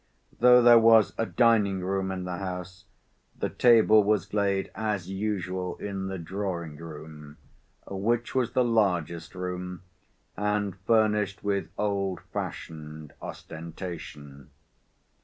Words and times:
Though 0.39 0.63
there 0.63 0.79
was 0.79 1.13
a 1.19 1.27
dining‐ 1.27 1.83
room 1.83 2.09
in 2.09 2.23
the 2.23 2.37
house, 2.39 2.85
the 3.37 3.49
table 3.49 4.03
was 4.03 4.33
laid 4.33 4.71
as 4.73 5.07
usual 5.11 5.75
in 5.75 6.07
the 6.07 6.17
drawing‐room, 6.17 7.35
which 7.87 8.33
was 8.33 8.53
the 8.53 8.63
largest 8.65 9.35
room, 9.35 9.83
and 10.35 10.75
furnished 10.87 11.43
with 11.43 11.67
old‐fashioned 11.77 13.11
ostentation. 13.21 14.49